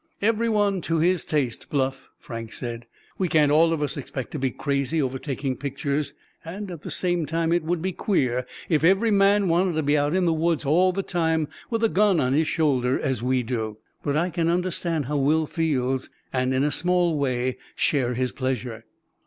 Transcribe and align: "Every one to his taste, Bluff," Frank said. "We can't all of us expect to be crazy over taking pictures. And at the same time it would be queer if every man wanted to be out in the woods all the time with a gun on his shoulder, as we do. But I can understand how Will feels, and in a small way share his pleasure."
"Every 0.19 0.49
one 0.49 0.81
to 0.89 0.97
his 0.97 1.23
taste, 1.23 1.69
Bluff," 1.69 2.09
Frank 2.17 2.53
said. 2.53 2.87
"We 3.19 3.27
can't 3.27 3.51
all 3.51 3.71
of 3.71 3.83
us 3.83 3.95
expect 3.97 4.31
to 4.31 4.39
be 4.39 4.49
crazy 4.49 4.99
over 4.99 5.19
taking 5.19 5.55
pictures. 5.55 6.15
And 6.43 6.71
at 6.71 6.81
the 6.81 6.89
same 6.89 7.27
time 7.27 7.53
it 7.53 7.61
would 7.63 7.83
be 7.83 7.91
queer 7.91 8.47
if 8.67 8.83
every 8.83 9.11
man 9.11 9.47
wanted 9.47 9.73
to 9.73 9.83
be 9.83 9.95
out 9.95 10.15
in 10.15 10.25
the 10.25 10.33
woods 10.33 10.65
all 10.65 10.91
the 10.91 11.03
time 11.03 11.49
with 11.69 11.83
a 11.83 11.87
gun 11.87 12.19
on 12.19 12.33
his 12.33 12.47
shoulder, 12.47 12.99
as 12.99 13.21
we 13.21 13.43
do. 13.43 13.77
But 14.01 14.17
I 14.17 14.31
can 14.31 14.47
understand 14.49 15.05
how 15.05 15.17
Will 15.17 15.45
feels, 15.45 16.09
and 16.33 16.51
in 16.51 16.63
a 16.63 16.71
small 16.71 17.15
way 17.19 17.59
share 17.75 18.15
his 18.15 18.31
pleasure." 18.31 18.85